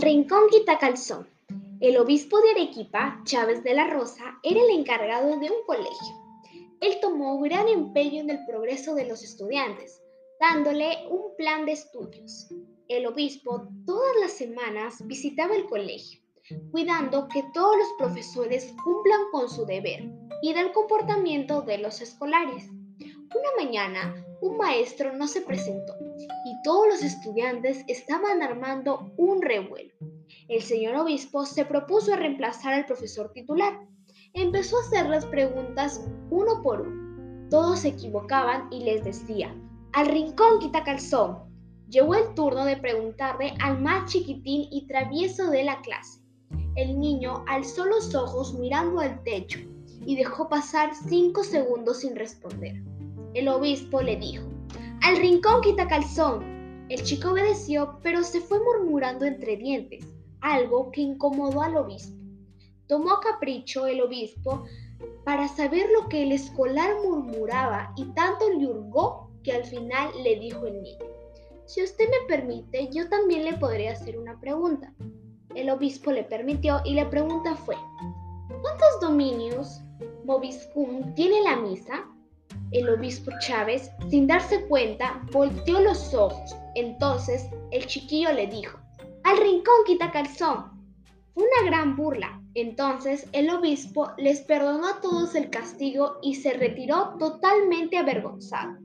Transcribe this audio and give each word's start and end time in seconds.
rincón 0.00 0.48
Quitacalzón. 0.50 1.28
El 1.80 1.96
obispo 1.96 2.40
de 2.40 2.50
Arequipa, 2.50 3.20
Chávez 3.24 3.62
de 3.62 3.74
la 3.74 3.86
Rosa, 3.86 4.38
era 4.42 4.60
el 4.60 4.70
encargado 4.70 5.38
de 5.38 5.50
un 5.50 5.64
colegio. 5.66 6.14
Él 6.80 6.98
tomó 7.00 7.40
gran 7.40 7.68
empeño 7.68 8.20
en 8.20 8.30
el 8.30 8.44
progreso 8.46 8.94
de 8.94 9.06
los 9.06 9.22
estudiantes, 9.22 10.02
dándole 10.40 11.06
un 11.10 11.34
plan 11.36 11.64
de 11.66 11.72
estudios. 11.72 12.48
El 12.88 13.06
obispo 13.06 13.68
todas 13.86 14.16
las 14.20 14.32
semanas 14.32 15.06
visitaba 15.06 15.54
el 15.54 15.66
colegio, 15.66 16.20
cuidando 16.70 17.28
que 17.28 17.44
todos 17.54 17.76
los 17.76 17.88
profesores 17.98 18.74
cumplan 18.84 19.20
con 19.32 19.48
su 19.48 19.66
deber 19.66 20.10
y 20.42 20.52
del 20.52 20.72
comportamiento 20.72 21.62
de 21.62 21.78
los 21.78 22.00
escolares. 22.00 22.68
Una 22.68 23.64
mañana, 23.64 24.24
un 24.40 24.56
maestro 24.56 25.12
no 25.14 25.26
se 25.26 25.40
presentó 25.40 25.94
todos 26.66 26.88
los 26.88 27.04
estudiantes 27.04 27.84
estaban 27.86 28.42
armando 28.42 29.12
un 29.16 29.40
revuelo. 29.40 29.94
El 30.48 30.62
señor 30.62 30.96
obispo 30.96 31.46
se 31.46 31.64
propuso 31.64 32.12
a 32.12 32.16
reemplazar 32.16 32.74
al 32.74 32.86
profesor 32.86 33.30
titular. 33.32 33.86
Empezó 34.32 34.76
a 34.76 34.80
hacerles 34.80 35.24
preguntas 35.26 36.04
uno 36.28 36.60
por 36.64 36.80
uno. 36.80 37.48
Todos 37.50 37.78
se 37.78 37.90
equivocaban 37.90 38.66
y 38.72 38.82
les 38.82 39.04
decía, 39.04 39.54
al 39.92 40.08
rincón 40.08 40.58
quita 40.58 40.82
calzón. 40.82 41.38
Llegó 41.88 42.16
el 42.16 42.34
turno 42.34 42.64
de 42.64 42.76
preguntarle 42.76 43.54
al 43.60 43.80
más 43.80 44.10
chiquitín 44.10 44.66
y 44.72 44.88
travieso 44.88 45.48
de 45.50 45.62
la 45.62 45.80
clase. 45.82 46.20
El 46.74 46.98
niño 46.98 47.44
alzó 47.46 47.86
los 47.86 48.12
ojos 48.12 48.54
mirando 48.54 48.98
al 48.98 49.22
techo 49.22 49.60
y 50.04 50.16
dejó 50.16 50.48
pasar 50.48 50.90
cinco 51.08 51.44
segundos 51.44 52.00
sin 52.00 52.16
responder. 52.16 52.82
El 53.34 53.46
obispo 53.46 54.02
le 54.02 54.16
dijo, 54.16 54.48
al 55.02 55.16
rincón 55.18 55.60
quita 55.60 55.86
calzón. 55.86 56.55
El 56.88 57.02
chico 57.02 57.30
obedeció, 57.30 57.98
pero 58.02 58.22
se 58.22 58.40
fue 58.40 58.60
murmurando 58.60 59.24
entre 59.24 59.56
dientes, 59.56 60.06
algo 60.40 60.92
que 60.92 61.00
incomodó 61.00 61.62
al 61.62 61.76
obispo. 61.76 62.16
Tomó 62.86 63.18
capricho 63.20 63.86
el 63.86 64.00
obispo 64.00 64.64
para 65.24 65.48
saber 65.48 65.88
lo 65.90 66.08
que 66.08 66.22
el 66.22 66.30
escolar 66.30 66.90
murmuraba 67.04 67.92
y 67.96 68.04
tanto 68.14 68.48
le 68.50 68.66
hurgó 68.68 69.30
que 69.42 69.52
al 69.52 69.64
final 69.64 70.10
le 70.22 70.38
dijo 70.38 70.66
el 70.66 70.82
niño, 70.82 71.04
si 71.66 71.82
usted 71.82 72.04
me 72.08 72.28
permite, 72.28 72.88
yo 72.92 73.08
también 73.08 73.44
le 73.44 73.54
podría 73.54 73.92
hacer 73.92 74.16
una 74.16 74.38
pregunta. 74.38 74.94
El 75.56 75.68
obispo 75.70 76.12
le 76.12 76.22
permitió 76.22 76.80
y 76.84 76.94
la 76.94 77.10
pregunta 77.10 77.56
fue, 77.56 77.74
¿cuántos 78.62 79.00
dominios 79.00 79.80
Moviscum 80.24 81.14
tiene 81.14 81.42
la 81.42 81.56
misa? 81.56 82.06
El 82.72 82.88
obispo 82.88 83.30
Chávez, 83.40 83.90
sin 84.10 84.26
darse 84.26 84.66
cuenta, 84.66 85.22
volteó 85.32 85.80
los 85.80 86.12
ojos. 86.14 86.54
Entonces 86.74 87.46
el 87.70 87.86
chiquillo 87.86 88.32
le 88.32 88.48
dijo, 88.48 88.78
al 89.22 89.38
rincón 89.38 89.74
quita 89.86 90.10
calzón. 90.10 90.72
Fue 91.32 91.44
una 91.44 91.70
gran 91.70 91.96
burla. 91.96 92.40
Entonces 92.54 93.28
el 93.32 93.50
obispo 93.50 94.12
les 94.16 94.40
perdonó 94.40 94.88
a 94.88 95.00
todos 95.00 95.34
el 95.34 95.50
castigo 95.50 96.18
y 96.22 96.36
se 96.36 96.54
retiró 96.54 97.16
totalmente 97.18 97.98
avergonzado. 97.98 98.78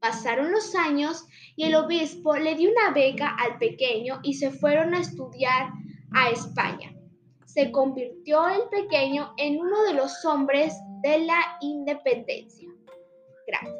Pasaron 0.00 0.52
los 0.52 0.74
años 0.74 1.24
y 1.56 1.64
el 1.64 1.74
obispo 1.74 2.36
le 2.36 2.54
dio 2.54 2.70
una 2.70 2.90
beca 2.90 3.34
al 3.36 3.58
pequeño 3.58 4.20
y 4.22 4.34
se 4.34 4.50
fueron 4.50 4.94
a 4.94 5.00
estudiar 5.00 5.70
a 6.12 6.30
España. 6.30 6.94
Se 7.44 7.70
convirtió 7.70 8.46
el 8.48 8.68
pequeño 8.70 9.32
en 9.36 9.58
uno 9.58 9.84
de 9.84 9.94
los 9.94 10.24
hombres 10.24 10.74
de 11.02 11.20
la 11.20 11.40
independencia. 11.60 12.68
Gracias. 13.46 13.75